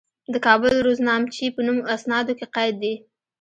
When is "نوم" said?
1.67-1.77